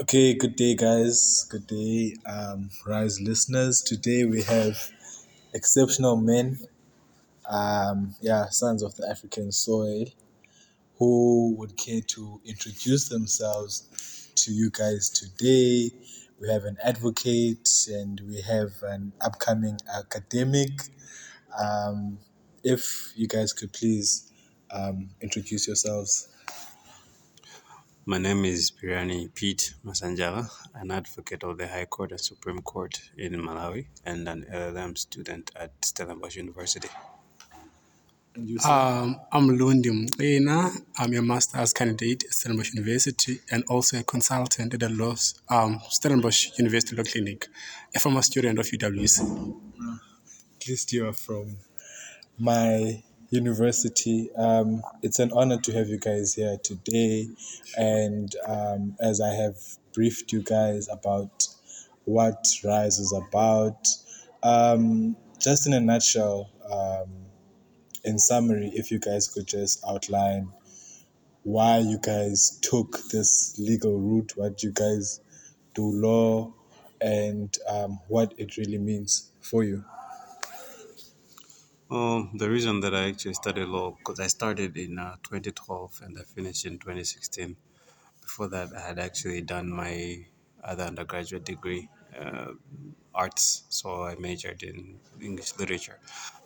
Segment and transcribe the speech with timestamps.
[0.00, 1.46] Okay, good day, guys.
[1.50, 3.82] Good day, um, Rise listeners.
[3.82, 4.90] Today we have
[5.54, 6.58] exceptional men,
[7.50, 10.06] um, yeah, sons of the African soil,
[10.98, 15.90] who would care to introduce themselves to you guys today.
[16.40, 20.72] We have an advocate and we have an upcoming academic.
[21.58, 22.18] Um,
[22.64, 24.32] if you guys could please
[24.72, 26.29] um, introduce yourselves.
[28.06, 32.98] My name is Pirani Pete Masanjala, an advocate of the High Court and Supreme Court
[33.18, 36.88] in Malawi, and an LLM student at Stellenbosch University.
[38.34, 38.70] And you, sir?
[38.70, 40.72] Um, I'm Lundi Mqina.
[40.96, 45.14] I'm a master's candidate at Stellenbosch University and also a consultant at the law,
[45.50, 47.48] um, Stellenbosch University Law Clinic,
[47.94, 49.56] a former student of UWC.
[50.56, 51.58] at least you are from
[52.38, 54.30] my university.
[54.36, 57.28] Um, it's an honor to have you guys here today.
[57.76, 59.56] And um, as I have
[59.92, 61.46] briefed you guys about
[62.04, 63.86] what Rise is about,
[64.42, 67.10] um, just in a nutshell, um,
[68.04, 70.52] in summary, if you guys could just outline
[71.42, 75.20] why you guys took this legal route, what you guys
[75.74, 76.52] do law,
[77.00, 79.84] and um, what it really means for you.
[81.90, 86.18] Um, the reason that I actually studied law because I started in uh, 2012 and
[86.18, 87.56] I finished in 2016.
[88.22, 90.26] Before that, I had actually done my
[90.62, 92.52] other undergraduate degree, uh,
[93.14, 95.98] arts, so I majored in English literature.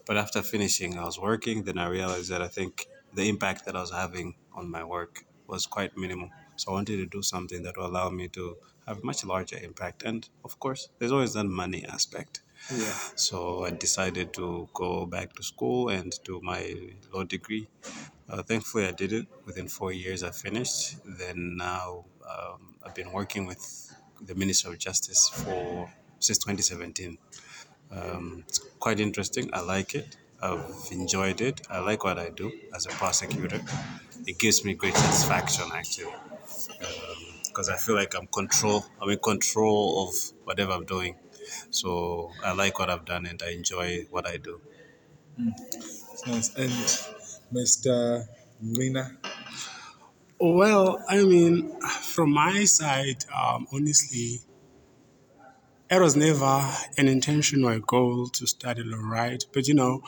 [0.06, 1.65] But after finishing, I was working.
[1.65, 5.27] Then I realized that I think the impact that I was having on my work
[5.47, 6.31] was quite minimal.
[6.56, 8.56] So I wanted to do something that will allow me to
[8.87, 10.03] have much larger impact.
[10.05, 12.44] And of course, there's always that money aspect.
[12.70, 12.94] Yeah.
[13.14, 16.74] So I decided to go back to school and do my
[17.12, 17.68] law degree.
[18.28, 19.26] Uh, thankfully, I did it.
[19.44, 20.96] Within four years, I finished.
[21.04, 27.18] Then now um, I've been working with the Minister of Justice for since 2017.
[27.90, 29.50] Um, it's quite interesting.
[29.52, 30.16] I like it.
[30.42, 31.66] I've enjoyed it.
[31.70, 33.60] I like what I do as a prosecutor.
[34.26, 36.12] It gives me great satisfaction, actually,
[37.47, 38.84] because I feel like I'm control.
[39.00, 40.14] I'm in control of
[40.44, 41.16] whatever I'm doing.
[41.71, 44.60] So I like what I've done and I enjoy what I do.
[45.38, 46.55] It's nice.
[46.56, 46.71] And
[47.53, 48.27] Mr.
[48.62, 49.16] Mqina,
[50.41, 54.41] Well, I mean, from my side, um, honestly,
[55.91, 59.43] it was never an intention or a goal to study law, right?
[59.53, 60.03] But you know,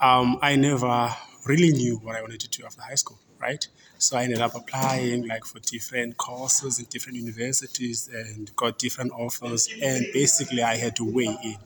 [0.00, 1.14] um, I never
[1.46, 3.66] really knew what I wanted to do after high school, right?
[4.02, 9.12] So I ended up applying like for different courses in different universities and got different
[9.12, 9.68] offers.
[9.80, 11.56] And basically, I had to weigh in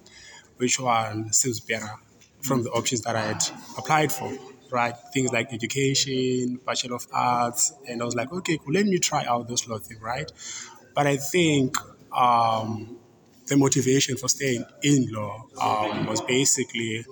[0.58, 1.91] which one seems better
[2.42, 3.42] from the options that I had
[3.78, 4.32] applied for,
[4.70, 4.94] right?
[5.14, 9.24] Things like education, Bachelor of Arts, and I was like, okay, cool, let me try
[9.24, 10.30] out this law thing, right?
[10.94, 11.76] But I think
[12.16, 12.98] um,
[13.47, 17.04] the motivation for staying in law um, was basically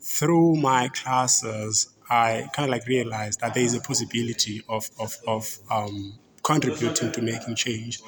[0.00, 5.16] through my classes, I kind of like realized that there is a possibility of of,
[5.26, 8.00] of um, contributing to making change,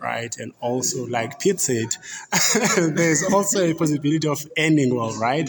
[0.00, 0.34] right?
[0.38, 1.88] And also, like Pete said,
[2.94, 5.48] there's also a possibility of ending well, right?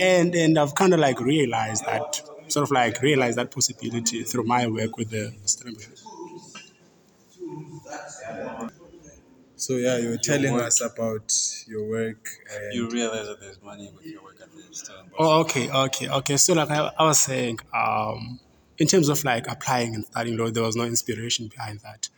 [0.00, 4.44] And and I've kind of like realized that sort of like realized that possibility through
[4.44, 6.05] my work with the Stellenbosch.
[9.56, 11.32] So yeah, you were telling us about
[11.66, 12.28] your work.
[12.52, 14.62] And You realize that there's money with your work at the.
[15.18, 16.36] Oh, okay, okay, okay.
[16.36, 18.38] So, like I, I was saying, um,
[18.78, 22.08] in terms of like applying and studying law, there was no inspiration behind that.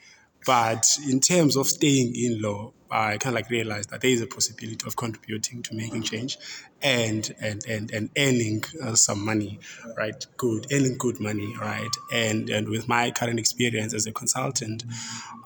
[0.44, 4.21] But in terms of staying in law, I kind of like realized that there is
[4.21, 6.38] a possibility of contributing to making change,
[6.82, 9.60] and and and and earning uh, some money,
[9.97, 10.25] right?
[10.37, 11.91] Good, earning good money, right?
[12.12, 14.84] And and with my current experience as a consultant,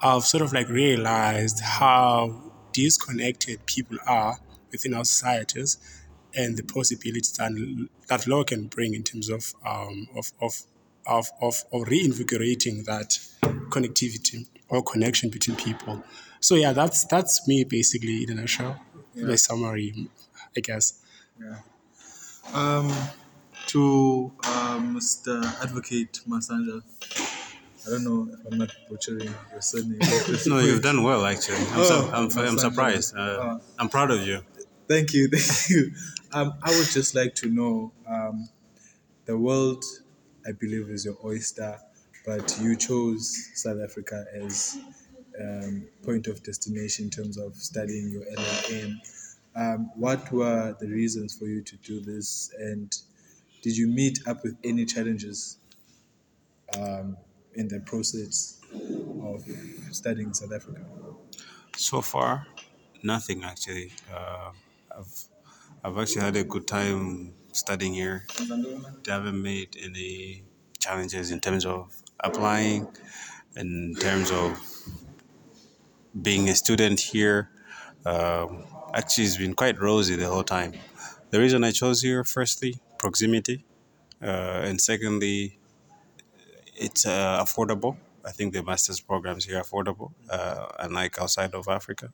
[0.03, 4.39] I've sort of like realized how disconnected people are
[4.71, 5.77] within our societies
[6.35, 10.63] and the possibilities that, that law can bring in terms of um, of, of,
[11.07, 13.19] of, of, of reinvigorating that
[13.69, 16.03] connectivity or connection between people.
[16.43, 18.75] So yeah, that's that's me basically in a nutshell.
[19.15, 20.09] The summary,
[20.57, 21.01] I guess.
[22.55, 22.93] um,
[23.69, 25.45] to um, Mr.
[25.63, 26.83] Advocate Masanja.
[27.87, 29.99] I don't know if I'm not butchering your surname.
[30.47, 31.57] No, you've done well, actually.
[31.59, 33.17] I'm, Oh, su- I'm, I'm surprised.
[33.17, 33.61] Uh, Oh.
[33.79, 34.41] I'm proud of you.
[34.89, 35.93] Thank you, thank you.
[36.33, 38.49] Um, I would just like to know um,
[39.27, 39.85] the world,
[40.47, 41.79] I believe, is your oyster,
[42.27, 44.77] but you chose South Africa as
[45.41, 48.97] um, point of destination in terms of studying your LLM.
[49.55, 52.95] Um, what were the reasons for you to do this, and
[53.63, 55.59] did you meet up with any challenges
[56.79, 57.17] um,
[57.55, 58.61] in the process
[59.23, 59.45] of
[59.95, 60.81] studying in South Africa?
[61.77, 62.47] So far,
[63.03, 63.93] nothing actually.
[64.13, 64.53] Uh,
[64.97, 65.25] I've
[65.85, 68.27] I've actually had a good time studying here.
[69.05, 70.45] They haven't made any
[70.79, 72.89] challenges in terms of applying,
[73.57, 74.59] in terms of
[76.21, 77.51] being a student here.
[78.05, 78.65] Um,
[78.95, 80.73] actually, it's been quite rosy the whole time.
[81.31, 83.65] The reason I chose here, firstly, proximity,
[84.23, 85.59] uh, and secondly,
[86.77, 87.97] it's uh, affordable.
[88.25, 92.13] I think the master's programs here are affordable, uh, unlike outside of Africa.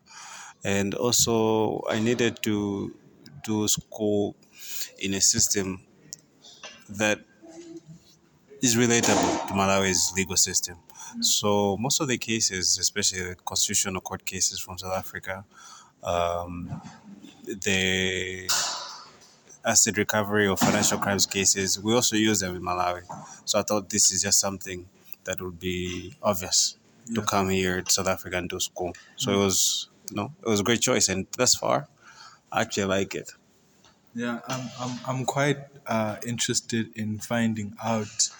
[0.65, 2.94] And also, I needed to
[3.44, 4.37] do school
[4.99, 5.85] in a system
[6.89, 7.21] that
[8.62, 10.77] is relatable to Malawi's legal system.
[11.20, 15.44] So most of the cases, especially the constitutional court cases from South Africa,
[16.02, 16.81] um,
[17.44, 18.49] the
[19.64, 23.02] asset recovery or financial crimes cases, we also use them in Malawi.
[23.44, 24.88] So I thought this is just something
[25.25, 26.76] that would be obvious
[27.14, 28.93] to come here to South Africa and do school.
[29.16, 31.88] So it was, you know, it was a great choice, and thus far,
[32.52, 33.32] I actually like it.
[34.14, 38.31] Yeah, I'm, I'm, I'm quite uh, interested in finding out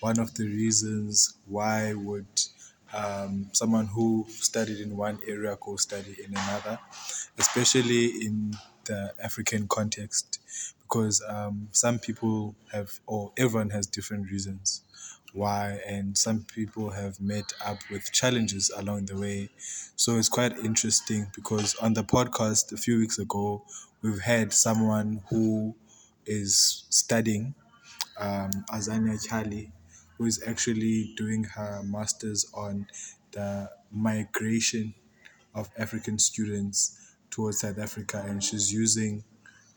[0.00, 2.26] one of the reasons why would
[2.94, 6.78] um, someone who studied in one area go study in another,
[7.38, 8.54] especially in
[8.84, 10.40] the African context,
[10.82, 14.82] because um, some people have, or everyone has different reasons
[15.34, 19.50] why, and some people have met up with challenges along the way.
[19.94, 23.64] So it's quite interesting because on the podcast a few weeks ago,
[24.00, 25.74] we've had someone who
[26.24, 27.54] is studying,
[28.18, 29.70] um, Azania Chali,
[30.18, 32.86] who is actually doing her master's on
[33.32, 34.94] the migration
[35.54, 39.24] of African students towards South Africa, and she's using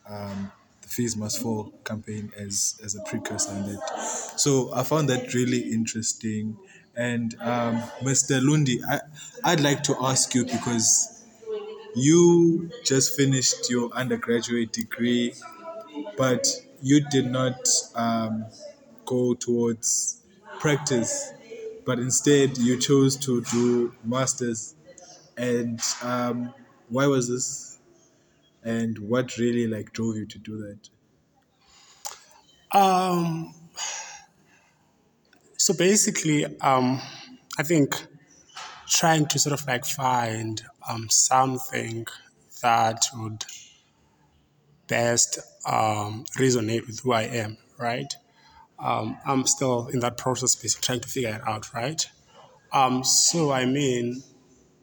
[0.10, 0.52] um,
[0.82, 4.34] the Fees Must Fall campaign as, as a precursor in that.
[4.38, 6.58] So I found that really interesting.
[6.96, 8.42] And um, Mr.
[8.44, 9.00] Lundi, I,
[9.44, 11.24] I'd like to ask you because
[11.96, 15.34] you just finished your undergraduate degree,
[16.18, 16.48] but
[16.82, 18.46] you did not um,
[19.06, 20.21] go towards
[20.62, 21.34] practice,
[21.86, 24.76] but instead you chose to do masters.
[25.36, 26.54] And um,
[26.88, 27.80] why was this?
[28.64, 30.90] And what really like drove you to do that?
[32.80, 33.56] Um,
[35.58, 37.02] so basically, um,
[37.58, 37.96] I think
[38.88, 42.06] trying to sort of like find um, something
[42.62, 43.46] that would
[44.88, 48.14] best um, resonate with who I am, right?
[48.82, 52.04] Um, I'm still in that process, basically trying to figure it out, right?
[52.74, 54.24] Um, so I mean,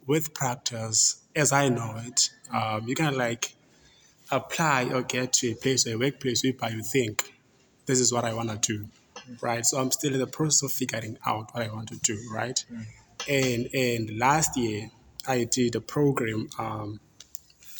[0.07, 3.55] with practice, as I know it, um, you can like
[4.31, 7.33] apply or get to a place or a workplace where you think
[7.87, 8.89] this is what I want to do,
[9.41, 9.65] right?
[9.65, 12.63] So I'm still in the process of figuring out what I want to do, right?
[13.29, 14.91] And and last year
[15.27, 17.01] I did a program, um,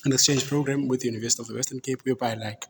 [0.05, 2.67] an exchange program with the University of the Western Cape, whereby like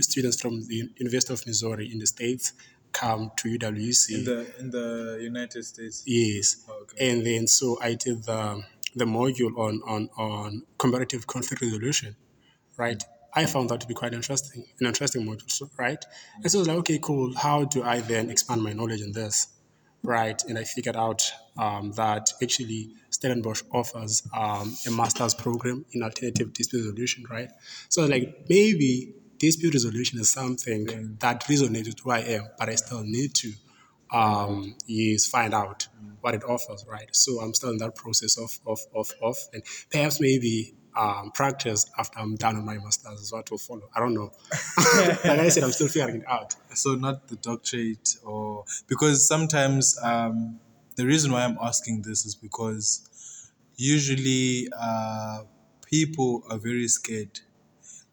[0.00, 2.54] students from the University of Missouri in the States
[2.92, 4.18] come to UWC.
[4.18, 6.02] In the in the United States.
[6.06, 6.64] Yes.
[6.68, 7.10] Oh, okay.
[7.10, 8.62] And then so I did the
[8.94, 12.16] the module on on on comparative conflict resolution,
[12.76, 13.02] right?
[13.34, 16.04] I found that to be quite interesting, an interesting module, right?
[16.42, 17.34] And so I was like, okay, cool.
[17.34, 19.48] How do I then expand my knowledge in this,
[20.02, 20.40] right?
[20.46, 26.52] And I figured out um, that actually Stellenbosch offers um, a master's program in alternative
[26.52, 27.50] dispute resolution, right?
[27.88, 32.44] So I was like maybe dispute resolution is something that resonates with who I am,
[32.58, 33.52] but I still need to
[34.12, 35.88] um, is find out
[36.20, 37.08] what it offers, right?
[37.12, 41.90] So I'm still in that process of of of, of and perhaps maybe um, practice
[41.98, 43.88] after I'm done with my masters is what will follow.
[43.96, 44.30] I don't know.
[45.24, 46.54] like I said, I'm still figuring it out.
[46.74, 50.60] So not the doctorate or because sometimes um,
[50.94, 53.08] the reason why I'm asking this is because
[53.76, 55.44] usually uh,
[55.86, 57.40] people are very scared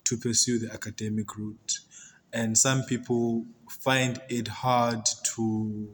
[0.10, 1.80] to pursue the academic route,
[2.34, 5.94] and some people find it hard to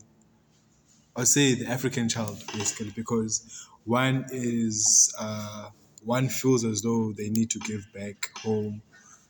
[1.16, 5.70] or say the African child basically because one is uh,
[6.04, 8.82] one feels as though they need to give back home,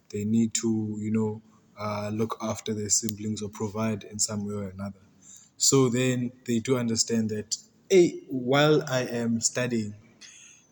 [0.10, 1.42] they need to you know
[1.80, 5.01] uh, look after their siblings or provide in some way or another.
[5.58, 7.58] So then they do understand that
[7.89, 9.96] hey, while I am studying,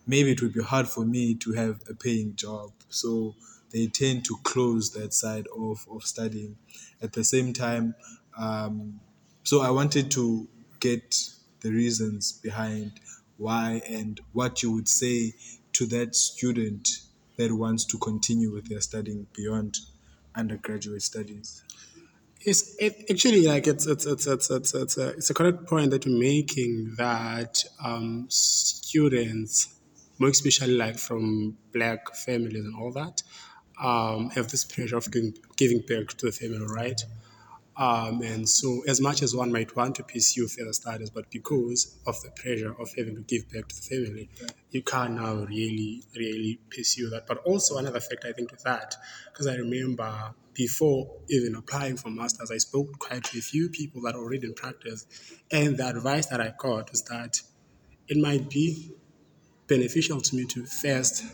[0.06, 2.72] maybe it would be hard for me to have a paying job.
[2.88, 3.34] So
[3.74, 6.56] they tend to close that side of, of studying.
[7.02, 7.96] At the same time,
[8.38, 9.00] um,
[9.42, 11.16] so I wanted to get
[11.60, 12.92] the reasons behind
[13.36, 15.34] why and what you would say
[15.72, 16.88] to that student
[17.36, 19.76] that wants to continue with their studying beyond
[20.36, 21.64] undergraduate studies.
[22.40, 25.90] It's it, actually like it's it's it's it's it's it's a, it's a correct point
[25.90, 29.74] that you're making that um, students
[30.18, 33.22] more especially like from black families and all that,
[33.82, 37.00] um, have this pressure of giving, giving back to the family, right?
[37.76, 41.96] Um, and so, as much as one might want to pursue further studies, but because
[42.06, 44.28] of the pressure of having to give back to the family,
[44.70, 47.26] you can't now really, really pursue that.
[47.26, 48.94] But also, another factor I think with that,
[49.32, 54.02] because I remember before even applying for masters, I spoke quite to a few people
[54.02, 55.06] that are already in practice,
[55.50, 57.42] and the advice that I got was that
[58.06, 58.92] it might be
[59.66, 61.24] beneficial to me to first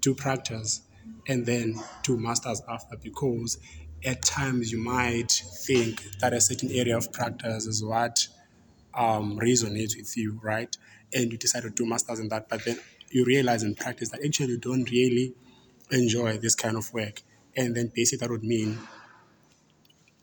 [0.00, 0.82] do practice
[1.26, 3.58] and then do masters after because
[4.04, 5.30] at times you might
[5.66, 8.26] think that a certain area of practice is what
[8.94, 10.76] um, resonates with you, right?
[11.12, 12.78] And you decide to do masters in that, but then
[13.10, 15.34] you realize in practice that actually you don't really
[15.90, 17.22] enjoy this kind of work.
[17.56, 18.78] And then basically that would mean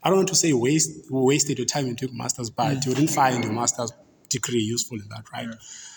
[0.02, 3.42] I don't want to say waste wasted your time into masters, but you wouldn't find
[3.42, 3.92] your master's
[4.28, 5.48] degree useful in that, right?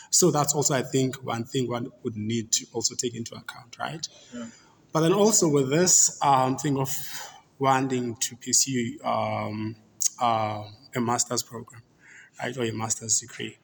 [0.09, 3.77] So that's also I think one thing one would need to also take into account,
[3.77, 4.07] right?
[4.91, 6.89] But then also with this um, thing of
[7.59, 9.75] wanting to pursue um,
[10.21, 10.63] uh,
[10.95, 11.81] a master's program,
[12.41, 13.57] right, or a master's degree,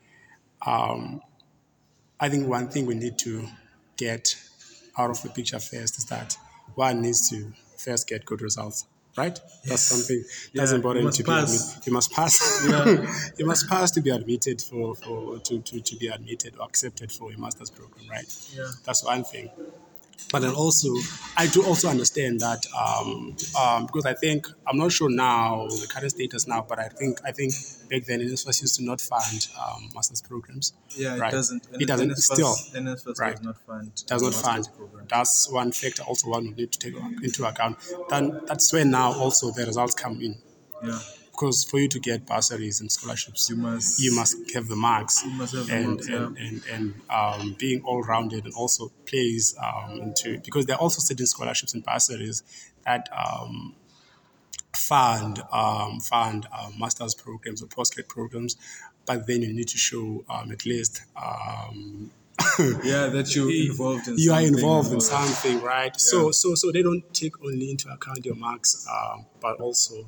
[0.65, 1.21] um,
[2.19, 3.47] I think one thing we need to
[3.97, 4.35] get
[4.97, 6.37] out of the picture first is that
[6.75, 8.85] one needs to first get good results,
[9.17, 9.37] right?
[9.65, 11.51] That's something that's Yeah, important to pass.
[11.51, 11.87] be admitted.
[11.87, 12.67] You must pass.
[12.69, 13.15] Yeah.
[13.37, 17.11] you must pass to be admitted for, for to, to, to be admitted or accepted
[17.11, 18.25] for a master's program, right?
[18.55, 18.67] Yeah.
[18.85, 19.49] That's one thing.
[20.31, 20.89] But then also,
[21.37, 25.87] I do also understand that um, um, because I think I'm not sure now the
[25.87, 27.53] current status now, but I think I think
[27.89, 30.73] back then NSFAS used to not fund um, master's programs.
[30.97, 31.67] Yeah, it doesn't.
[31.79, 33.35] It doesn't NSFAS still NSFAS right.
[33.35, 34.03] does not fund.
[34.07, 34.69] does not fund.
[34.75, 35.05] program.
[35.07, 37.77] That's one factor also one would need to take into account.
[38.09, 40.37] Then that's where now also the results come in
[40.83, 40.99] Yeah,
[41.35, 43.99] because for you to get bursaries and scholarships, you must.
[44.01, 46.15] you must have the marks You must have the and, yeah.
[46.15, 50.81] and, and, and um, being all rounded and also plays um, into because there are
[50.81, 52.43] also certain scholarships and bursaries
[52.85, 53.75] that um,
[54.75, 58.55] fund um, fund um, master's programs or postgrad programs,
[59.05, 62.11] but then you need to show um, at least um,
[62.83, 64.15] Yeah, that you're involved in.
[64.17, 65.97] you are involved in something, right?
[65.99, 70.07] So so so they don't take only into account your marks, um, but also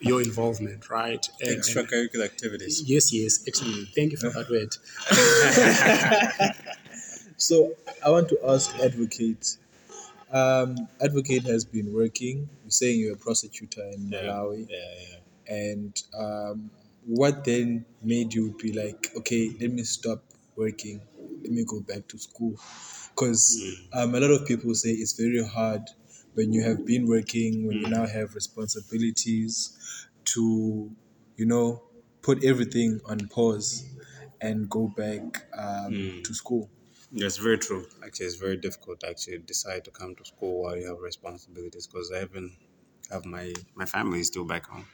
[0.00, 1.26] your involvement, right?
[1.40, 2.82] And- and- Extracurricular activities.
[2.86, 3.88] Yes, yes, excellent.
[3.94, 4.76] Thank you for that word.
[7.38, 7.74] So
[8.04, 9.58] I want to ask Advocate.
[10.32, 12.48] Um, Advocate has been working.
[12.64, 15.54] You're saying you're a prosecutor in Malawi, Yeah, yeah.
[15.54, 16.70] and um,
[17.06, 20.22] what then made you be like, okay, let me stop
[20.56, 21.00] working,
[21.42, 22.58] let me go back to school?
[23.14, 23.62] Because
[23.92, 25.82] um, a lot of people say it's very hard
[26.36, 29.76] when you have been working, when you now have responsibilities,
[30.24, 30.94] to,
[31.36, 31.82] you know,
[32.22, 33.84] put everything on pause
[34.40, 36.70] and go back um, to school.
[37.12, 37.86] That's very true.
[38.04, 41.86] Actually, it's very difficult to actually decide to come to school while you have responsibilities
[41.86, 42.56] because I even
[43.10, 44.86] have my my family is still back home,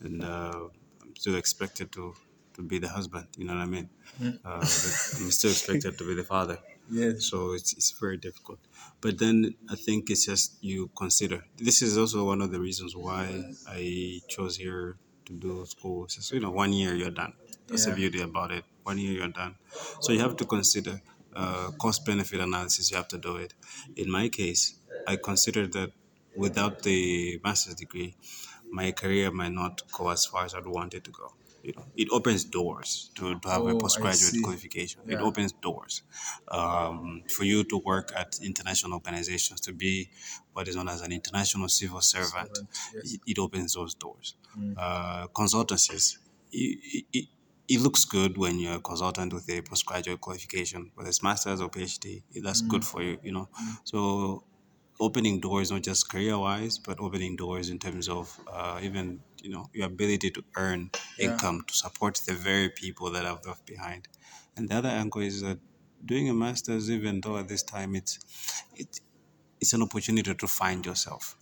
[0.00, 0.68] and uh,
[1.02, 2.14] I'm still expected to
[2.54, 3.28] to be the husband.
[3.38, 3.90] You know what I mean?
[4.44, 4.58] Uh,
[5.16, 6.58] I'm still expected to be the father.
[6.90, 7.24] Yes.
[7.30, 8.60] So it's it's very difficult.
[9.00, 11.44] But then I think it's just you consider.
[11.56, 13.24] This is also one of the reasons why
[13.66, 16.04] I chose here to do school.
[16.04, 17.34] It's just, you know, one year you're done.
[17.68, 17.96] That's the Yeah.
[18.00, 18.64] beauty about it.
[18.82, 19.56] One year you're done.
[20.00, 21.00] So you have to consider
[21.34, 22.90] uh, cost benefit analysis.
[22.90, 23.54] You have to do it.
[23.96, 25.92] In my case, I considered that
[26.36, 28.16] without the master's degree,
[28.70, 31.34] my career might not go as far as I'd want it to go.
[31.96, 35.02] It opens doors to, to have Oh, a postgraduate qualification.
[35.06, 36.02] It opens doors
[36.48, 40.10] um, for you to work at international organizations, to be
[40.52, 42.50] what is known as an international civil servant.
[42.94, 43.14] Yes.
[43.14, 44.34] it, it opens those doors.
[44.76, 46.18] Uh, consultancies,
[46.52, 47.26] it, it,
[47.68, 51.70] it looks good when you're a consultant with a postgraduate qualification, whether it's master's or
[51.70, 52.22] PhD.
[52.42, 53.48] That's good for you, you know.
[53.84, 54.44] So
[55.00, 59.50] opening doors not just career wise but opening doors in terms of uh, even you
[59.50, 64.08] know your ability to earn income to support the very people that I've left behind.
[64.56, 65.58] And the other angle is that
[66.04, 68.18] doing a master's even though at this time it's
[68.74, 69.00] it,
[69.60, 71.36] it's an opportunity to find yourself.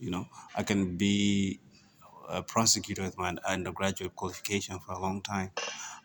[0.00, 0.26] You know
[0.56, 1.60] I can be
[2.28, 5.50] a prosecutor with my undergraduate qualification for a long time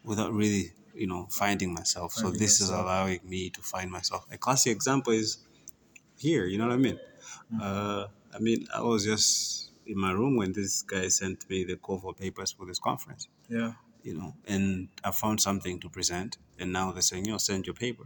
[0.03, 2.13] without really you know finding myself.
[2.13, 4.25] So Finding this is allowing me to find myself.
[4.31, 5.39] A classic example is
[6.17, 6.45] here.
[6.45, 6.99] You know what I mean?
[7.61, 11.75] Uh, I mean, I was just in my room when this guy sent me the
[11.75, 13.27] call for papers for this conference.
[13.49, 13.73] Yeah.
[14.03, 17.65] You know, and I found something to present, and now they're saying, "You know, send
[17.65, 18.05] your paper."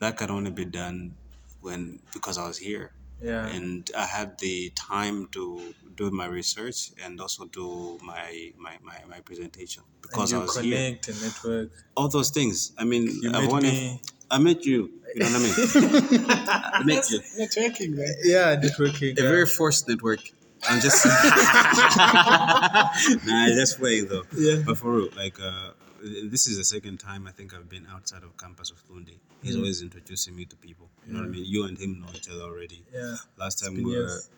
[0.00, 1.14] That can only be done
[1.60, 3.46] when because I was here, Yeah.
[3.46, 8.98] and I had the time to do my research and also do my my my,
[9.08, 11.70] my presentation because and I you was here connect and network.
[11.96, 12.72] all those things.
[12.76, 14.02] I mean, You I've met only, me.
[14.30, 14.90] I met you.
[15.14, 16.26] You know what I mean?
[16.78, 17.20] I met you.
[17.38, 18.14] Networking, man.
[18.24, 19.18] Yeah, networking.
[19.18, 19.28] A yeah.
[19.34, 20.20] very forced network.
[20.68, 21.04] I'm just
[23.26, 24.24] nah, just playing though.
[24.36, 24.62] Yeah.
[24.66, 25.70] But for real, like uh,
[26.02, 29.18] this is the second time I think I've been outside of campus of Lundi.
[29.42, 29.58] He's Mm.
[29.60, 30.88] always introducing me to people.
[31.06, 31.44] You know what I mean?
[31.46, 32.84] You and him know each other already.
[32.92, 33.16] Yeah.
[33.36, 34.28] Last time we were, years.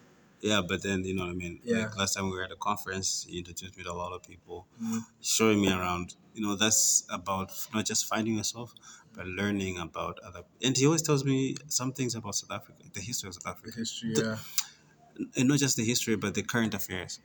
[0.42, 1.58] yeah, but then you know what I mean.
[1.64, 1.78] Yeah.
[1.84, 4.22] Like last time we were at a conference, he introduced me to a lot of
[4.22, 5.00] people, Mm.
[5.22, 6.14] showing me around.
[6.34, 8.72] You know, that's about not just finding yourself,
[9.14, 10.42] but learning about other.
[10.62, 13.72] And he always tells me some things about South Africa, the history of South Africa
[13.76, 14.38] History, The- yeah.
[15.36, 17.20] And not just the history, but the current affairs.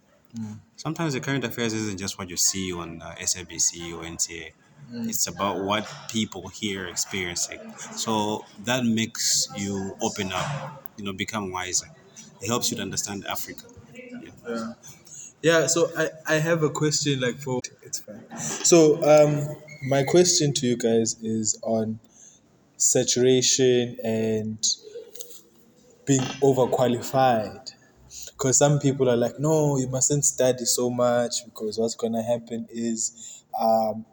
[0.76, 4.54] Sometimes the current affairs isn't just what you see on uh, SABC or NTA.
[4.94, 7.60] It's about what people here are experiencing.
[7.78, 11.88] So that makes you open up, you know, become wiser.
[12.42, 13.64] It helps you to understand Africa.
[13.94, 14.32] Yeah.
[14.48, 14.74] Yeah.
[15.42, 18.26] Yeah, so I, I have a question like for it's fine.
[18.40, 19.56] So um
[19.88, 22.00] my question to you guys is on
[22.78, 24.60] saturation and
[26.06, 27.65] being overqualified.
[28.38, 32.68] Because some people are like, no, you mustn't study so much because what's gonna happen
[32.70, 34.06] is um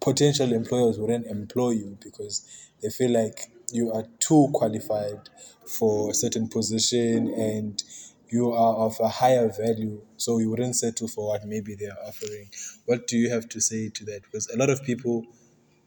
[0.00, 2.46] potential employers wouldn't employ you because
[2.82, 5.28] they feel like you are too qualified
[5.66, 7.82] for a certain position and
[8.30, 11.98] you are of a higher value so you wouldn't settle for what maybe they are
[12.06, 12.48] offering.
[12.86, 14.22] What do you have to say to that?
[14.22, 15.26] Because a lot of people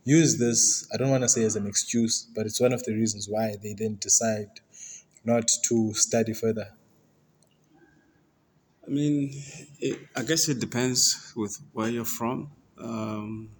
[0.06, 2.94] use this i don't want to say as an excuse but it's one of the
[2.94, 4.50] reasons why they then decide
[5.26, 6.70] not to study further
[8.90, 9.30] I mean,
[9.80, 12.52] it, I guess it depends with where you're from.
[12.78, 13.52] Um,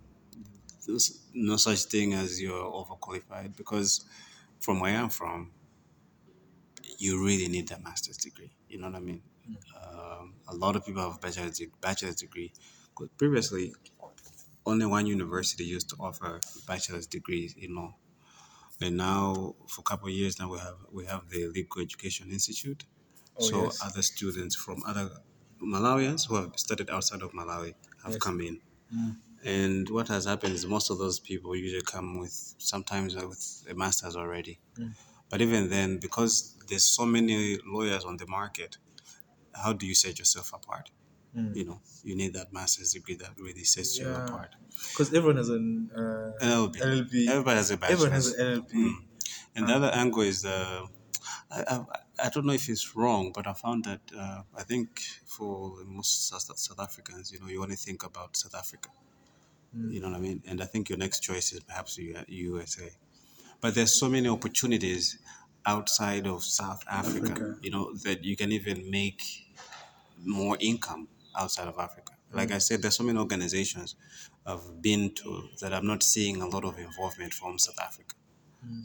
[0.88, 4.06] there's no such thing as you're overqualified because
[4.60, 5.54] from where I'm from,
[6.98, 8.52] you really need a master's degree.
[8.68, 9.24] You know what I mean?
[9.82, 12.54] Um, a lot of people have bachelor's, de- bachelor's degree.
[12.96, 13.74] 'Cause previously,
[14.66, 17.96] only one university used to offer bachelor's degrees in law.
[18.82, 22.32] And now, for a couple of years now, we have we have the Legal Education
[22.32, 22.86] Institute.
[23.40, 23.80] Oh, so yes.
[23.84, 25.10] other students from other
[25.62, 27.74] Malawians who have studied outside of Malawi
[28.04, 28.18] have Yes.
[28.22, 28.60] come in.
[29.46, 33.74] And what has happened is most of those people usually come with sometimes with a
[33.74, 34.60] master's already.
[35.30, 38.78] But even then, because there's so many lawyers on the market,
[39.54, 40.90] how do you set yourself apart?
[41.54, 44.56] You know, you need that master's degree that really sets you apart.
[44.92, 46.76] because everyone has an uh, LLB.
[46.82, 47.28] LLB.
[47.30, 48.02] Everybody has a bachelor's.
[48.02, 48.96] everyone has an LLB Mm.
[49.56, 50.86] And the other angle is uh,
[51.52, 51.86] I, I,
[52.24, 56.28] I don't know if it's wrong, but I found that uh, I think for most
[56.28, 58.90] South, Africans, you know, you only think about South Africa.
[59.74, 60.42] You know what I mean?
[60.48, 62.90] And I think your next choice is perhaps USA.
[63.62, 65.20] But there's so many opportunities
[65.66, 67.58] outside of South Africa, Africa.
[67.62, 69.22] you know, that you can even make
[70.26, 72.14] more income outside of Africa.
[72.32, 73.96] Like I said, there's so many organizations
[74.46, 78.16] I've been to that I'm not seeing a lot of involvement from South Africa.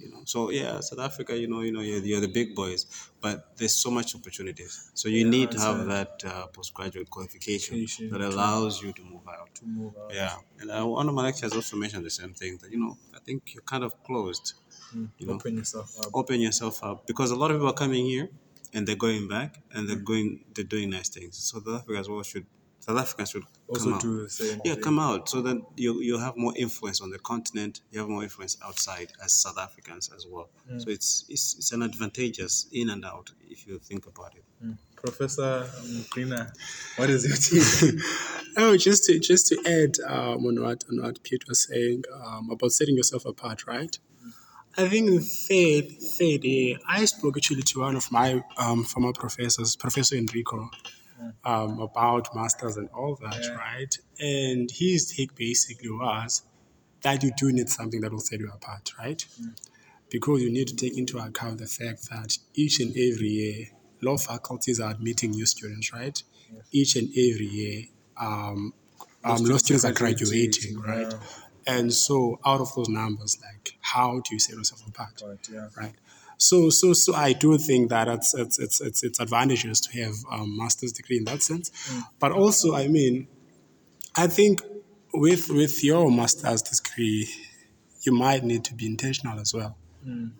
[0.00, 2.87] You know, so yeah, South Africa, you know, you know, you're, you're the big boys,
[3.20, 4.90] but there's so much opportunities.
[4.94, 9.26] So you need to have that uh, postgraduate qualification that to- allows you to move
[9.28, 9.52] out.
[9.56, 10.12] to move out.
[10.14, 12.96] Yeah, and uh, one of my lecturers also mentioned the same thing that you know
[13.14, 14.54] I think you're kind of closed.
[15.18, 16.10] You know, Open yourself up.
[16.14, 18.28] open yourself up because a lot of people are coming here
[18.72, 21.37] and they're going back and they're going they're doing nice things.
[21.37, 22.46] So South Africa as well should
[22.87, 24.03] South Africans should Also come out.
[24.03, 24.61] the same.
[24.64, 24.83] Yeah, thing.
[24.83, 27.81] come out so that you you have more influence on the continent.
[27.90, 30.49] You have more influence outside as South Africans as well.
[30.79, 34.44] So it's it's it's an advantageous in and out if you think about it.
[34.97, 36.53] Professor um, Greener,
[36.97, 38.01] what is your take?
[38.57, 42.51] Oh, just to just to add um, on what on what Pete was saying um,
[42.51, 43.99] about setting yourself apart, right?
[44.77, 45.87] I think the third
[46.18, 50.70] third year, I spoke actually to one of my um, former professors, Professor Enrico,
[51.44, 53.54] um, about masters and all that, Yeah.
[53.54, 53.98] right?
[54.20, 56.42] And his take basically was
[57.02, 59.24] that you do need something that will set you apart, right?
[60.10, 63.66] Because you need to take into account the fact that each and every year,
[64.00, 66.22] law faculties are admitting new students, right?
[66.72, 67.84] Each and every year,
[68.16, 68.72] um,
[69.24, 71.10] um, law students are graduating, right?
[71.10, 71.18] yeah.
[71.66, 75.22] And so, out of those numbers, like, how do you set yourself apart?
[75.24, 75.68] But, yeah.
[75.76, 75.94] right?
[76.38, 80.14] So, so, so I do think that it's it's it's it's, it's advantageous to have
[80.31, 81.70] a master's degree in that sense,
[82.18, 83.29] but also, I mean,
[84.16, 84.61] I think
[85.12, 87.29] with with your master's degree,
[88.03, 89.77] you might need to be intentional as well,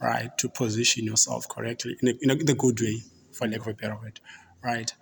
[0.01, 0.37] right?
[0.39, 3.03] To position yourself correctly in a, in a, in a good way,
[3.33, 4.21] for lack of a better word,
[4.63, 4.93] right?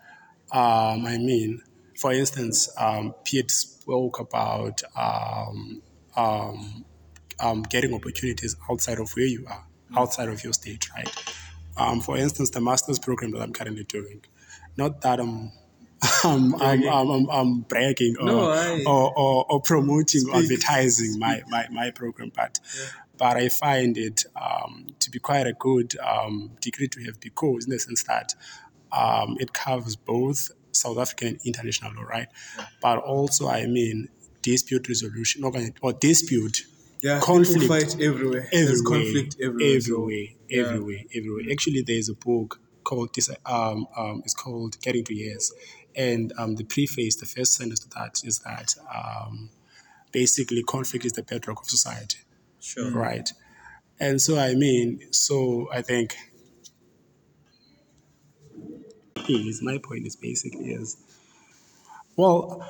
[0.52, 1.62] Um, I mean,
[1.98, 5.82] for instance, um, Pete spoke about um,
[6.16, 6.84] um,
[7.40, 11.34] um, getting opportunities outside of where you are, outside of your state, right?
[11.76, 14.22] Um, for instance, the master's program that I'm currently doing,
[14.76, 15.52] not that I'm.
[16.24, 21.16] I'm, I'm, I'm, I'm, I'm bragging or, No, I- or, or, or promoting or advertising
[21.20, 22.58] my, my, my program, but
[23.18, 27.66] but I find it um, to be quite a good um, degree to have because,
[27.66, 28.34] in the sense that
[28.90, 32.26] um, it covers both South African and international law, right?
[32.80, 34.08] But also, I mean,
[34.40, 35.44] dispute resolution
[35.82, 36.66] or dispute
[37.02, 38.48] Yeah, conflict fight everywhere.
[38.52, 39.80] There's conflict everywhere.
[39.80, 40.62] so- everywhere, yeah.
[40.62, 41.44] everywhere, everywhere.
[41.50, 43.28] Actually, there's a book called this.
[43.44, 45.50] Um, um, it's called Getting to Yes,
[45.96, 49.50] and um, the preface, the first sentence to that is that um,
[50.12, 52.18] basically conflict is the bedrock of society,
[52.60, 52.90] Sure.
[52.92, 53.28] right?
[53.98, 56.14] And so, I mean, so I think
[59.28, 60.96] is my point is basically is
[62.16, 62.62] well,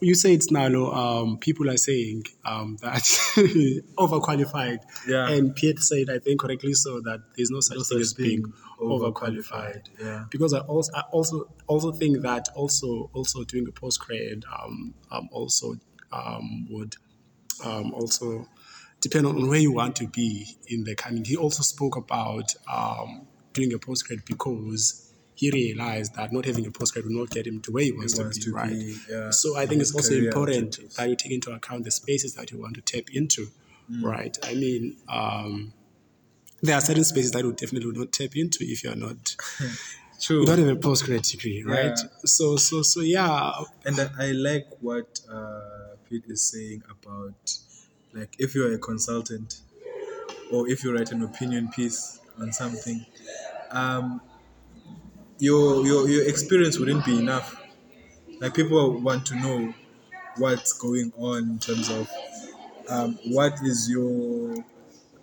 [0.00, 0.94] you say it's Nalo.
[0.94, 3.02] Um, people are saying um, that
[3.98, 5.28] overqualified, Yeah.
[5.28, 8.14] and Pete said, I think correctly so, that there's no such No thing such as
[8.14, 8.42] being
[8.80, 9.12] overqualified.
[9.12, 10.24] overqualified, yeah.
[10.30, 15.28] Because I also, I also, also think that also, also doing a postgrad, um, um,
[15.32, 15.74] also
[16.12, 16.96] um, would
[17.64, 18.46] um, also
[19.00, 21.24] depend on where you want to be in the coming.
[21.24, 25.07] He also spoke about um, doing a postgrad because
[25.38, 28.18] he realized that not having a postgrad will not get him to where he wants,
[28.18, 28.70] wants to be, to right?
[28.70, 30.96] be, yeah, so I think it's also important objectives.
[30.96, 33.46] that you take into account the spaces that you want to tap into,
[34.02, 34.36] right?
[34.42, 35.72] I mean, um,
[36.60, 39.36] there are certain spaces that you definitely would not tap into if you're not
[40.20, 40.40] True.
[40.40, 41.96] you don't have a postgrad degree, right?
[41.96, 42.08] Yeah.
[42.24, 43.52] So so so yeah,
[43.84, 47.56] And I, I like what uh, Pete is saying about,
[48.12, 49.60] like, if you're a consultant
[50.50, 53.06] or if you write an opinion piece on something,
[53.70, 54.20] um,
[55.38, 57.56] your, your your experience wouldn't be enough.
[58.40, 59.74] Like, people want to know
[60.36, 62.08] what's going on in terms of
[62.88, 64.64] um, what is your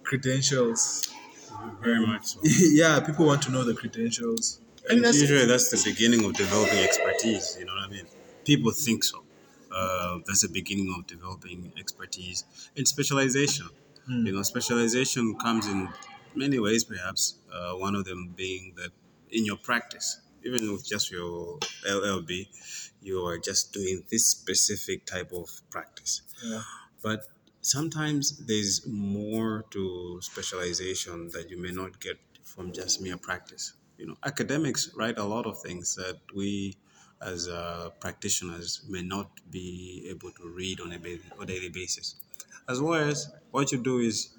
[0.04, 1.14] credentials.
[1.82, 2.40] Very much so.
[2.44, 4.62] yeah, people want to know the credentials.
[4.90, 7.58] And usually that's the beginning of developing expertise.
[7.60, 8.06] You know what I mean?
[8.44, 9.24] People think so.
[9.72, 12.46] Uh, that's the beginning of developing expertise
[12.78, 13.68] and specialization.
[14.08, 15.90] You know, specialization comes in
[16.36, 17.36] many ways, perhaps.
[17.52, 18.92] Uh, one of them being that
[19.36, 22.48] in your practice, even with just your LLB,
[23.02, 26.22] you are just doing this specific type of practice.
[26.44, 26.62] Yeah.
[27.04, 27.28] But
[27.62, 33.74] sometimes there's more to specialization that you may not get from just mere practice.
[33.98, 36.78] You know, academics write a lot of things that we
[37.22, 41.70] as uh, practitioners may not be able to read on a, ba- on a daily
[41.70, 42.16] basis.
[42.68, 44.30] As well as what you do is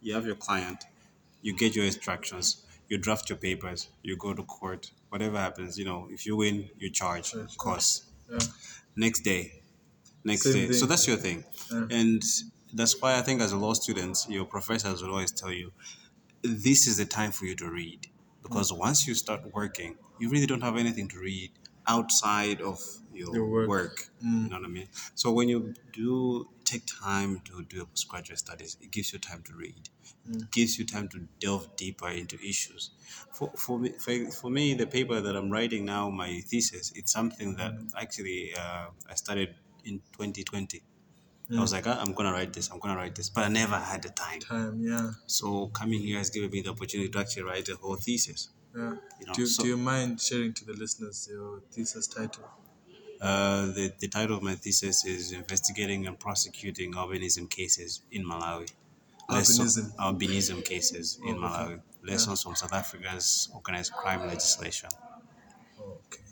[0.00, 0.84] you have your client,
[1.42, 2.61] you get your instructions,
[2.92, 6.68] you draft your papers, you go to court, whatever happens, you know, if you win,
[6.76, 7.46] you charge yeah.
[7.56, 8.04] costs.
[8.30, 8.38] Yeah.
[8.96, 9.62] Next day,
[10.24, 10.72] next Same day.
[10.74, 11.42] So that's your thing.
[11.72, 11.86] Yeah.
[11.90, 12.22] And
[12.74, 15.72] that's why I think as a law student, your professors will always tell you,
[16.42, 18.08] this is the time for you to read.
[18.42, 18.78] Because mm.
[18.78, 21.50] once you start working, you really don't have anything to read
[21.86, 22.78] outside of
[23.14, 23.68] your, Your work.
[23.68, 23.96] work.
[24.22, 24.44] Mm.
[24.44, 24.88] You know what I mean?
[25.14, 29.42] So when you do take time to do your postgraduate studies, it gives you time
[29.48, 29.88] to read.
[30.30, 32.90] It gives you time to delve deeper into issues.
[33.36, 37.12] For, for, me, for, for me, the paper that I'm writing now, my thesis, it's
[37.12, 39.50] something that actually uh, I started
[39.84, 40.82] in 2020.
[41.54, 42.70] I was like, "Ah, I'm gonna write this.
[42.70, 44.40] I'm gonna write this, but I never had the time.
[44.40, 45.10] Time, yeah.
[45.26, 48.48] So coming here has given me the opportunity to actually write a whole thesis.
[48.74, 48.94] Yeah.
[49.20, 52.44] You know, do, so- do you mind sharing to the listeners your thesis title?
[53.22, 58.68] Uh, the, the title of my thesis is Investigating and Prosecuting Albinism Cases in Malawi.
[59.30, 59.94] Albinism.
[59.96, 61.46] albinism cases in Oh, okay.
[61.46, 61.80] Malawi.
[62.04, 64.88] Lessons from South Africa's organized crime legislation.
[65.80, 66.22] Oh, okay.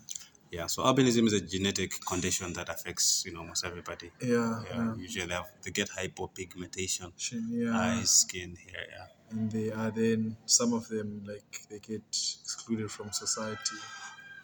[0.51, 4.11] Yeah, so albinism is a genetic condition that affects you know almost everybody.
[4.21, 4.95] Yeah, Yeah, yeah.
[4.97, 7.13] usually they, have, they get hypopigmentation,
[7.51, 7.79] yeah.
[7.79, 8.85] eyes, skin, hair.
[8.91, 9.07] Yeah.
[9.31, 13.77] And they are then, some of them, like, they get excluded from society.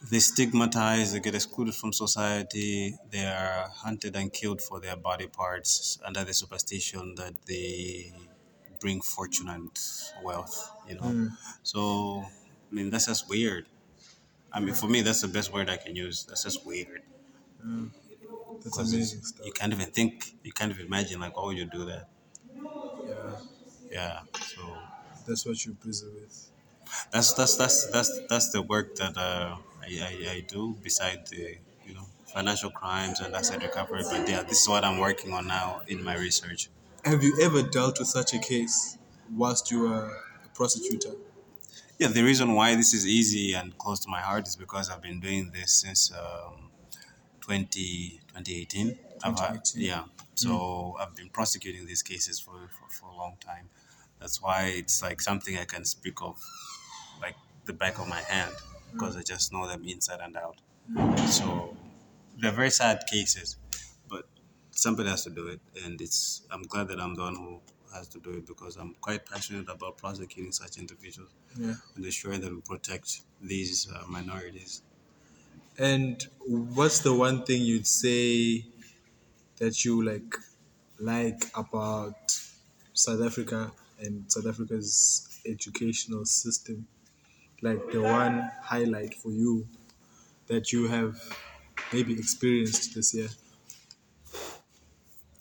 [0.02, 5.26] They stigmatize, they get excluded from society, they are hunted and killed for their body
[5.26, 8.12] parts under the superstition that they
[8.80, 9.70] bring fortune and
[10.22, 11.16] wealth, you know.
[11.62, 12.26] So,
[12.70, 13.66] I mean, that's just weird.
[14.52, 16.24] I mean, for me, that's the best word I can use.
[16.24, 17.02] That's just weird.
[18.62, 19.46] That's 'Cause amazing stuff.
[19.46, 22.06] You can't even think, you can't even imagine, like, why would you do that?
[23.08, 23.36] Yeah.
[23.90, 24.20] Yeah.
[24.40, 24.62] So,
[25.26, 26.50] That's what you're busy with.
[27.12, 29.56] that's that's that's that's that's the work that uh,
[29.86, 34.02] I, I I do beside the you know financial crimes and asset recovery.
[34.10, 36.68] But yeah, this is what I'm working on now in my research.
[37.04, 38.98] Have you ever dealt with such a case
[39.32, 40.10] whilst you were
[40.44, 41.12] a prosecutor?
[41.98, 45.02] Yeah, the reason why this is easy and close to my heart is because I've
[45.02, 46.70] been doing this since um,
[47.40, 48.98] 20, 2018.
[49.24, 49.82] I've had- 2018.
[49.82, 53.70] yeah, so I've been prosecuting these cases for, for, for a long time.
[54.20, 56.42] That's why it's like something I can speak of
[57.20, 58.52] like the back of my hand
[58.92, 60.60] because I just know them inside and out.
[61.28, 61.76] So
[62.38, 63.56] they're very sad cases,
[64.08, 64.28] but
[64.70, 67.60] somebody has to do it, and it's I'm glad that I'm the one who
[67.92, 71.74] has to do it because I'm quite passionate about prosecuting such individuals Yeah.
[71.94, 74.82] and ensuring that we protect these uh, minorities.
[75.78, 78.66] And what's the one thing you'd say
[79.58, 80.34] that you like
[80.98, 82.16] like about
[82.94, 86.88] South Africa and South Africa's educational system?
[87.62, 89.66] Like the one highlight for you
[90.48, 91.20] that you have
[91.92, 93.28] maybe experienced this year,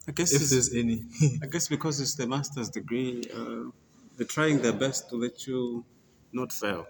[0.08, 1.04] I guess if there's any.
[1.44, 3.72] I guess because it's the master's degree, uh,
[4.18, 5.84] they're trying their best to let you
[6.32, 6.88] not fail.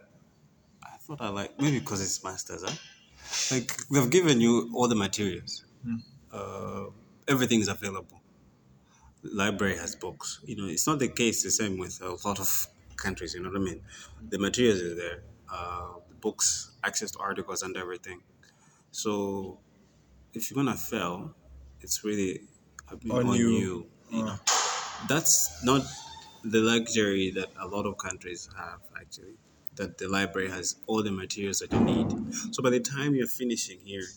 [0.84, 2.76] I thought I like maybe because it's masters, huh?
[3.56, 5.66] Like they've given you all the materials.
[6.32, 6.88] Uh,
[7.28, 8.22] everything is available.
[9.24, 10.40] Library has books.
[10.46, 13.34] You know, it's not the case the same with a lot of countries.
[13.34, 13.82] You know what I mean?
[14.30, 15.24] The materials is there.
[15.52, 18.22] Uh, the books, access to articles, and everything.
[18.92, 19.60] So
[20.34, 21.36] if you're gonna fail,
[21.82, 22.42] it's really
[23.10, 23.50] On on, you.
[23.50, 23.88] you.
[24.12, 24.38] You, know,
[25.08, 25.82] that's not
[26.44, 29.36] the luxury that a lot of countries have actually.
[29.76, 32.34] That the library has all the materials that you need.
[32.54, 34.08] So by the time you're finishing here,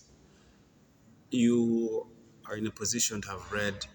[1.30, 2.06] you
[2.46, 3.86] are in a position to have read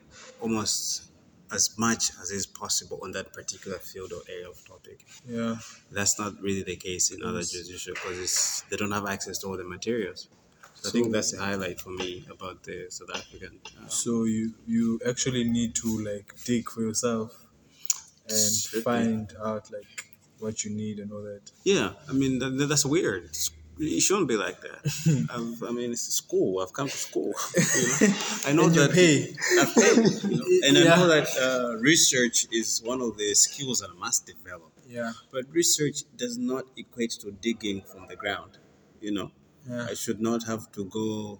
[0.41, 1.12] almost
[1.53, 5.05] as much as is possible on that particular field or area of topic.
[5.27, 5.55] yeah.
[5.91, 9.57] That's not really the case in other jurisdictions because they don't have access to all
[9.57, 10.27] the materials.
[10.75, 13.53] So, I think that's the highlight for me about the South African.
[13.79, 17.29] Uh, So you you actually need to like dig for yourself
[18.29, 19.93] and find out like
[20.39, 21.45] what you need and all that.
[21.63, 23.23] yeah, I mean that, that- that's weird.
[23.31, 25.27] It's- It shouldn't be like that.
[25.33, 26.59] I've, I mean, it's a school.
[26.61, 27.33] I've come to school.
[27.55, 28.13] You know?
[28.45, 29.33] I know that pay.
[29.59, 30.67] I've paid, you know?
[30.67, 34.71] and I know that uh, research is one of the skills that I must develop.
[34.87, 35.13] Yeah.
[35.31, 38.59] But research does not equate to digging from the ground.
[39.01, 39.31] You know,
[39.67, 39.87] Yeah.
[39.89, 41.39] I should not have to go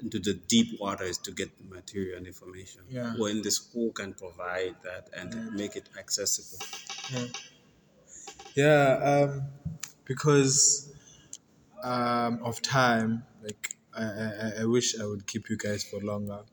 [0.00, 2.82] into the deep waters to get material and information.
[2.88, 3.14] Yeah.
[3.18, 6.64] When the school can provide that and make it accessible.
[8.54, 9.42] Yeah, um,
[10.04, 10.87] because
[11.84, 16.44] um, of time, like I, I, I wish I would keep you guys for longer,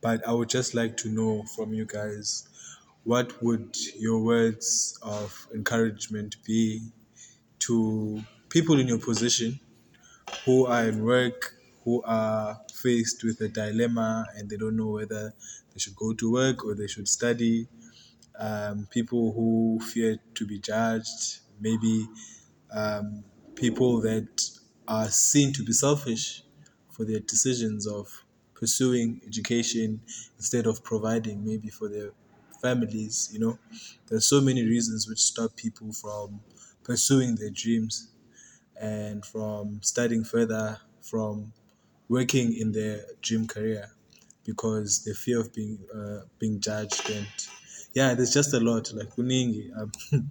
[0.00, 2.48] but I would just like to know from you guys,
[3.04, 6.90] what would your words of encouragement be
[7.60, 9.60] to people in your position
[10.44, 15.32] who are in work, who are faced with a dilemma and they don't know whether
[15.72, 17.68] they should go to work or they should study,
[18.38, 22.06] um, people who fear to be judged, maybe
[22.72, 24.28] um, people that
[24.88, 26.42] are seen to be selfish
[26.90, 30.00] for their decisions of pursuing education
[30.36, 32.12] instead of providing maybe for their
[32.60, 33.30] families.
[33.32, 33.58] You know,
[34.06, 36.40] there's so many reasons which stop people from
[36.82, 38.12] pursuing their dreams
[38.80, 41.52] and from studying further, from
[42.08, 43.90] working in their dream career
[44.44, 47.26] because the fear of being uh, being judged and
[47.94, 49.10] yeah, there's just a lot like.
[49.76, 49.92] Um,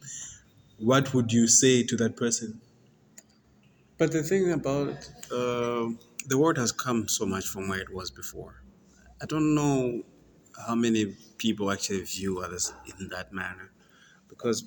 [0.79, 2.61] what would you say to that person?
[3.97, 5.89] But the thing about uh,
[6.25, 8.63] the world has come so much from where it was before.
[9.21, 10.03] I don't know
[10.67, 13.71] how many people actually view others in that manner
[14.27, 14.65] because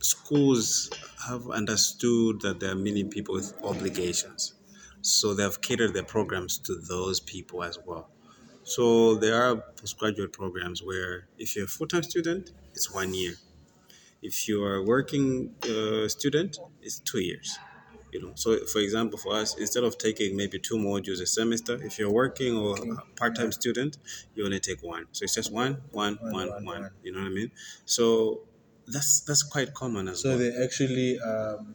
[0.00, 0.90] schools
[1.26, 4.54] have understood that there are many people with obligations.
[5.00, 8.10] So they have catered their programs to those people as well.
[8.64, 13.34] So there are postgraduate programs where if you're a full-time student, it's one year.
[14.22, 17.58] If you're a working uh, student, it's two years.
[18.12, 21.74] You know, so for example, for us, instead of taking maybe two modules a semester,
[21.82, 23.98] if you're working or a part-time student,
[24.34, 25.06] you only take one.
[25.12, 26.82] So it's just one, one, One, one, one, one.
[26.82, 26.90] one.
[27.02, 27.50] You know what I mean?
[27.84, 28.42] So
[28.86, 30.34] that's that's quite common as well.
[30.34, 31.74] So they're actually um,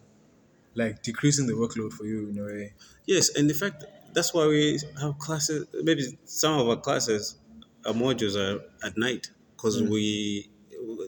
[0.76, 2.74] like decreasing the workload for you in a way.
[3.06, 5.68] Yes, and in fact, that's why we have classes.
[5.84, 7.38] Maybe some of our classes,
[7.86, 10.50] our modules are at night because we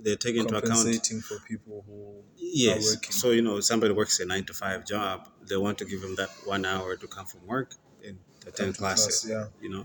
[0.03, 0.87] they're taking into account.
[1.23, 2.23] For people who
[2.55, 2.95] Yes.
[3.09, 5.27] So you know, somebody works a nine to five job.
[5.47, 9.25] They want to give them that one hour to come from work and attend classes.
[9.25, 9.47] class, yeah.
[9.61, 9.83] You know,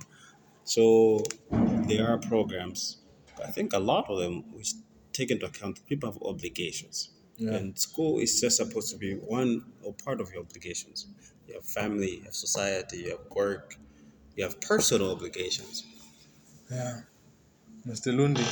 [0.64, 1.24] so
[1.88, 2.98] there are programs.
[3.44, 4.74] I think a lot of them which
[5.12, 7.10] take into account people have obligations.
[7.36, 7.54] Yeah.
[7.54, 11.06] And school is just supposed to be one or part of your obligations.
[11.48, 13.76] You have family, you have society, you have work,
[14.36, 15.84] you have personal obligations.
[16.70, 17.00] Yeah.
[17.86, 18.16] Mr.
[18.16, 18.44] Lundi,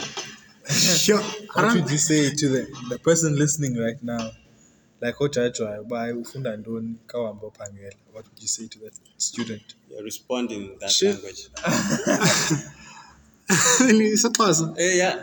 [1.05, 1.23] Sure.
[1.55, 4.31] What would you say to the, the person listening right now?
[5.01, 7.93] Like ochachwa by ufunda ntoni kawambo uphangela.
[8.13, 9.75] What would you say to that student?
[9.91, 11.13] You're responding in that sure.
[11.13, 11.49] language.
[14.13, 15.17] isixhosa Eh, yeah.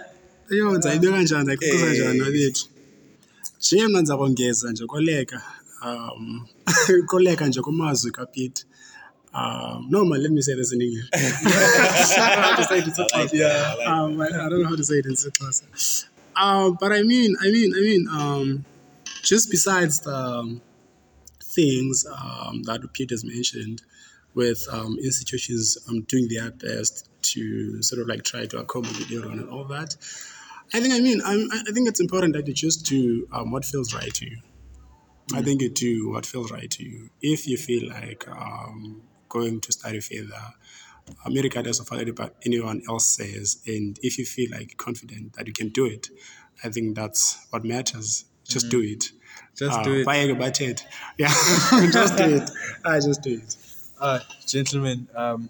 [0.52, 1.92] eyo ndizayibeka kanjani ndayikuquza Eh.
[2.16, 2.20] njani
[3.60, 5.42] nje mna ndiza kongeza nje koleka
[5.86, 6.48] um
[7.12, 8.66] koleka nje kumazwi kapete
[9.36, 11.10] Um, no, man, let me say this in English.
[11.14, 13.34] I don't know how to say it in Xhosa.
[13.34, 13.76] Yeah.
[13.86, 16.06] Um, I, I don't know how to say it in Xhosa.
[16.38, 18.66] Um, but I mean, I mean, I mean, um,
[19.24, 20.62] just besides the um,
[21.44, 23.82] things um, that Peter's mentioned,
[24.36, 29.40] with um, institutions um, doing their best to sort of like try to accommodate everyone
[29.40, 29.96] and all that.
[30.74, 33.66] I think I mean I'm, I think it's important that you just do um, what
[33.66, 34.38] feels right to you.
[35.34, 37.10] I think you do what feels right to you.
[37.22, 40.54] If you feel like um, going to study further,
[41.26, 45.54] um, regardless of what anyone else says, and if you feel like confident that you
[45.54, 46.10] can do it,
[46.64, 48.26] I think that's what matters.
[48.48, 49.12] Just do it.
[49.58, 50.06] Just Uh, do it.
[50.06, 50.86] buy a budget.
[51.18, 51.28] Yeah,
[51.92, 52.50] just do it.
[52.84, 53.56] I just do it.
[54.00, 55.50] Uh, gentlemen, um,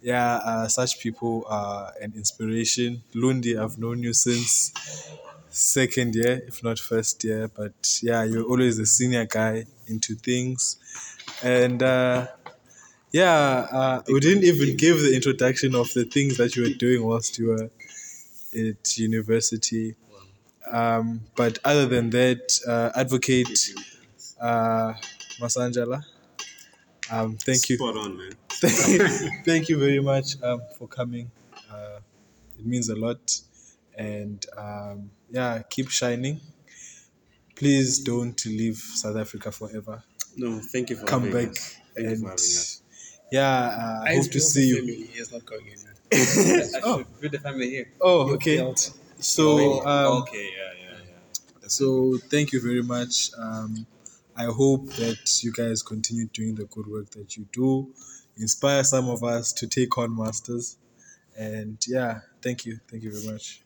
[0.00, 3.02] yeah, uh, such people are an inspiration.
[3.14, 4.72] Lundi, I've known you since
[5.50, 10.76] second year, if not first year, but yeah, you're always the senior guy into things.
[11.42, 12.28] And uh,
[13.12, 17.04] yeah, uh, we didn't even give the introduction of the things that you were doing
[17.04, 17.70] whilst you were
[18.54, 19.94] at university.
[20.70, 23.74] Um, but other than that, uh, advocate
[24.40, 24.94] uh,
[25.40, 26.04] Masanjala.
[27.10, 27.76] Um, thank you.
[27.76, 28.32] Spot on, man.
[29.44, 31.30] Thank you very much um, for coming.
[31.70, 31.98] Uh,
[32.58, 33.40] it means a lot.
[33.98, 36.40] And um, yeah, keep shining.
[37.56, 40.02] Please don't leave South Africa forever.
[40.36, 41.48] No, thank you for Come back.
[41.48, 41.76] us.
[41.94, 42.81] Thank and for having us.
[43.32, 44.84] Yeah, uh, I hope to see you.
[44.84, 45.94] He is not going anywhere.
[46.12, 47.88] I should build a family here.
[48.00, 48.74] Oh, okay.
[49.18, 51.68] So, um, okay, yeah, yeah, yeah.
[51.68, 53.30] so thank you very much.
[53.38, 53.86] Um,
[54.36, 57.88] I hope that you guys continue doing the good work that you do.
[58.36, 60.76] Inspire some of us to take on masters.
[61.38, 62.80] And yeah, thank you.
[62.90, 63.61] Thank you very much.